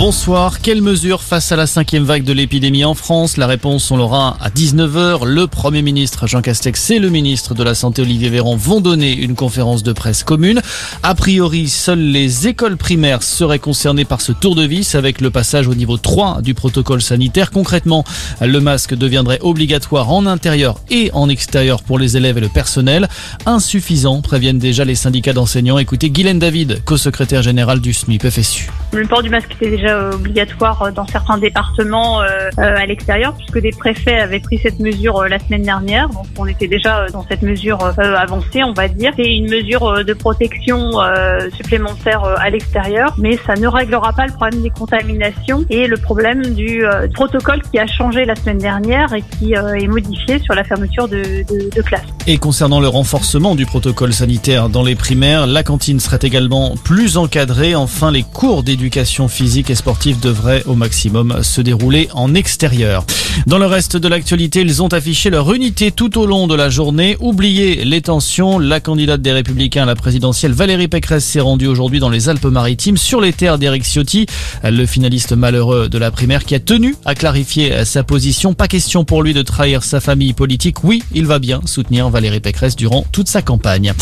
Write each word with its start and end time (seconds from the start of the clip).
Bonsoir. 0.00 0.62
Quelles 0.62 0.80
mesures 0.80 1.22
face 1.22 1.52
à 1.52 1.56
la 1.56 1.66
cinquième 1.66 2.04
vague 2.04 2.24
de 2.24 2.32
l'épidémie 2.32 2.86
en 2.86 2.94
France? 2.94 3.36
La 3.36 3.46
réponse, 3.46 3.90
on 3.90 3.98
l'aura 3.98 4.38
à 4.40 4.48
19h. 4.48 5.26
Le 5.26 5.46
Premier 5.46 5.82
ministre 5.82 6.26
Jean 6.26 6.40
Castex 6.40 6.92
et 6.92 6.98
le 6.98 7.10
ministre 7.10 7.52
de 7.52 7.62
la 7.62 7.74
Santé 7.74 8.00
Olivier 8.00 8.30
Véran 8.30 8.56
vont 8.56 8.80
donner 8.80 9.12
une 9.12 9.34
conférence 9.34 9.82
de 9.82 9.92
presse 9.92 10.24
commune. 10.24 10.62
A 11.02 11.14
priori, 11.14 11.68
seules 11.68 12.00
les 12.00 12.48
écoles 12.48 12.78
primaires 12.78 13.22
seraient 13.22 13.58
concernées 13.58 14.06
par 14.06 14.22
ce 14.22 14.32
tour 14.32 14.54
de 14.54 14.64
vis 14.64 14.94
avec 14.94 15.20
le 15.20 15.28
passage 15.28 15.68
au 15.68 15.74
niveau 15.74 15.98
3 15.98 16.40
du 16.40 16.54
protocole 16.54 17.02
sanitaire. 17.02 17.50
Concrètement, 17.50 18.02
le 18.40 18.58
masque 18.58 18.94
deviendrait 18.94 19.40
obligatoire 19.42 20.10
en 20.10 20.24
intérieur 20.24 20.80
et 20.88 21.10
en 21.12 21.28
extérieur 21.28 21.82
pour 21.82 21.98
les 21.98 22.16
élèves 22.16 22.38
et 22.38 22.40
le 22.40 22.48
personnel. 22.48 23.06
Insuffisant, 23.44 24.22
préviennent 24.22 24.58
déjà 24.58 24.86
les 24.86 24.94
syndicats 24.94 25.34
d'enseignants. 25.34 25.76
Écoutez 25.76 26.08
Guylaine 26.08 26.38
David, 26.38 26.82
co-secrétaire 26.86 27.42
général 27.42 27.82
du 27.82 27.92
SMIP 27.92 28.30
FSU. 28.30 28.70
Obligatoire 29.90 30.92
dans 30.92 31.06
certains 31.06 31.38
départements 31.38 32.22
euh, 32.22 32.50
euh, 32.58 32.76
à 32.76 32.86
l'extérieur, 32.86 33.34
puisque 33.34 33.60
des 33.60 33.70
préfets 33.70 34.18
avaient 34.18 34.40
pris 34.40 34.58
cette 34.58 34.80
mesure 34.80 35.18
euh, 35.18 35.28
la 35.28 35.38
semaine 35.38 35.62
dernière. 35.62 36.08
Donc 36.08 36.26
on 36.38 36.46
était 36.46 36.68
déjà 36.68 37.06
dans 37.12 37.24
cette 37.28 37.42
mesure 37.42 37.78
avancée, 37.98 38.62
on 38.64 38.72
va 38.72 38.88
dire. 38.88 39.12
C'est 39.16 39.34
une 39.34 39.50
mesure 39.50 40.04
de 40.04 40.12
protection 40.12 40.90
supplémentaire 41.54 42.22
à 42.24 42.50
l'extérieur, 42.50 43.14
mais 43.18 43.38
ça 43.46 43.54
ne 43.54 43.66
réglera 43.66 44.12
pas 44.12 44.26
le 44.26 44.32
problème 44.32 44.62
des 44.62 44.70
contaminations 44.70 45.64
et 45.68 45.86
le 45.86 45.96
problème 45.96 46.42
du 46.54 46.84
protocole 47.14 47.62
qui 47.70 47.78
a 47.78 47.86
changé 47.86 48.24
la 48.24 48.34
semaine 48.34 48.58
dernière 48.58 49.12
et 49.12 49.22
qui 49.22 49.52
est 49.52 49.88
modifié 49.88 50.38
sur 50.40 50.54
la 50.54 50.64
fermeture 50.64 51.08
de, 51.08 51.22
de, 51.48 51.70
de 51.74 51.82
classes. 51.82 52.06
Et 52.26 52.38
concernant 52.38 52.80
le 52.80 52.88
renforcement 52.88 53.54
du 53.54 53.66
protocole 53.66 54.12
sanitaire 54.12 54.68
dans 54.68 54.82
les 54.82 54.94
primaires, 54.94 55.46
la 55.46 55.62
cantine 55.62 56.00
serait 56.00 56.18
également 56.22 56.74
plus 56.84 57.16
encadrée. 57.16 57.74
Enfin, 57.74 58.10
les 58.10 58.22
cours 58.22 58.62
d'éducation 58.62 59.28
physique 59.28 59.70
et 59.70 59.74
sportive 59.80 60.20
devraient 60.20 60.62
au 60.66 60.74
maximum 60.74 61.42
se 61.42 61.62
dérouler 61.62 62.10
en 62.12 62.34
extérieur. 62.34 63.02
Dans 63.46 63.58
le 63.58 63.66
reste 63.66 63.96
de 63.96 64.08
l'actualité, 64.08 64.60
ils 64.60 64.82
ont 64.82 64.88
affiché 64.88 65.30
leur 65.30 65.52
unité 65.52 65.90
tout 65.90 66.18
au 66.18 66.26
long 66.26 66.46
de 66.46 66.54
la 66.54 66.70
journée. 66.70 67.16
Oubliez 67.20 67.84
les 67.84 68.02
tensions. 68.02 68.58
La 68.58 68.80
candidate 68.80 69.22
des 69.22 69.32
Républicains 69.32 69.82
à 69.84 69.86
la 69.86 69.94
présidentielle, 69.94 70.52
Valérie 70.52 70.88
Pécresse, 70.88 71.24
s'est 71.24 71.40
rendue 71.40 71.66
aujourd'hui 71.66 72.00
dans 72.00 72.10
les 72.10 72.28
Alpes-Maritimes, 72.28 72.96
sur 72.96 73.20
les 73.20 73.32
terres 73.32 73.58
d'Éric 73.58 73.84
Ciotti, 73.84 74.26
le 74.62 74.86
finaliste 74.86 75.32
malheureux 75.32 75.88
de 75.88 75.98
la 75.98 76.10
primaire 76.10 76.44
qui 76.44 76.54
a 76.54 76.60
tenu 76.60 76.96
à 77.04 77.14
clarifier 77.14 77.84
sa 77.84 78.02
position. 78.02 78.54
Pas 78.54 78.68
question 78.68 79.04
pour 79.04 79.22
lui 79.22 79.34
de 79.34 79.42
trahir 79.42 79.82
sa 79.82 80.00
famille 80.00 80.32
politique. 80.32 80.84
Oui, 80.84 81.02
il 81.14 81.26
va 81.26 81.38
bien 81.38 81.60
soutenir 81.64 82.08
Valérie 82.10 82.40
Pécresse 82.40 82.76
durant 82.76 83.04
toute 83.10 83.28
sa 83.28 83.42
campagne. 83.42 83.92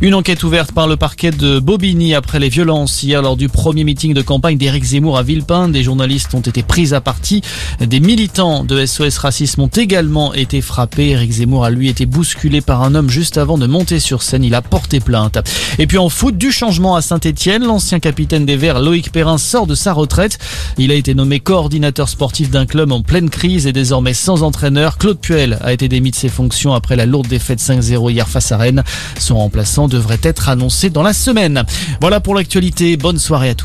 Une 0.00 0.14
enquête 0.14 0.42
ouverte 0.42 0.72
par 0.72 0.88
le 0.88 0.96
parquet 0.96 1.30
de 1.30 1.60
Bobigny 1.60 2.14
après 2.14 2.40
les 2.40 2.48
violences 2.48 3.02
hier 3.04 3.22
lors 3.22 3.36
du 3.36 3.48
premier 3.48 3.84
meeting 3.84 4.14
de 4.14 4.22
campagne 4.22 4.58
d'Éric 4.58 4.82
Zemmour 4.82 5.16
à 5.16 5.22
Villepin. 5.22 5.68
Des 5.68 5.84
journalistes 5.84 6.34
ont 6.34 6.40
été 6.40 6.64
pris 6.64 6.92
à 6.92 7.00
partie. 7.00 7.40
Des 7.80 8.00
militants 8.00 8.64
SOS 8.86 9.18
Racisme 9.18 9.62
ont 9.62 9.66
également 9.68 10.34
été 10.34 10.60
frappés. 10.60 11.10
Éric 11.10 11.32
Zemmour 11.32 11.64
a 11.64 11.70
lui 11.70 11.88
été 11.88 12.06
bousculé 12.06 12.60
par 12.60 12.82
un 12.82 12.94
homme 12.94 13.10
juste 13.10 13.38
avant 13.38 13.58
de 13.58 13.66
monter 13.66 14.00
sur 14.00 14.22
scène. 14.22 14.44
Il 14.44 14.54
a 14.54 14.62
porté 14.62 15.00
plainte. 15.00 15.38
Et 15.78 15.86
puis 15.86 15.98
en 15.98 16.08
foot, 16.08 16.36
du 16.36 16.52
changement 16.52 16.96
à 16.96 17.02
Saint-Etienne. 17.02 17.64
L'ancien 17.64 18.00
capitaine 18.00 18.46
des 18.46 18.56
Verts, 18.56 18.80
Loïc 18.80 19.12
Perrin, 19.12 19.38
sort 19.38 19.66
de 19.66 19.74
sa 19.74 19.92
retraite. 19.92 20.38
Il 20.78 20.90
a 20.90 20.94
été 20.94 21.14
nommé 21.14 21.40
coordinateur 21.40 22.08
sportif 22.08 22.50
d'un 22.50 22.66
club 22.66 22.92
en 22.92 23.02
pleine 23.02 23.30
crise 23.30 23.66
et 23.66 23.72
désormais 23.72 24.14
sans 24.14 24.42
entraîneur. 24.42 24.98
Claude 24.98 25.18
Puel 25.18 25.58
a 25.62 25.72
été 25.72 25.88
démis 25.88 26.10
de 26.10 26.16
ses 26.16 26.28
fonctions 26.28 26.72
après 26.72 26.96
la 26.96 27.06
lourde 27.06 27.28
défaite 27.28 27.60
5-0 27.60 28.10
hier 28.10 28.28
face 28.28 28.52
à 28.52 28.56
Rennes. 28.56 28.82
Son 29.18 29.38
remplaçant 29.38 29.88
devrait 29.88 30.20
être 30.22 30.48
annoncé 30.48 30.90
dans 30.90 31.02
la 31.02 31.12
semaine. 31.12 31.64
Voilà 32.00 32.20
pour 32.20 32.34
l'actualité. 32.34 32.96
Bonne 32.96 33.18
soirée 33.18 33.50
à 33.50 33.54
tous. 33.54 33.60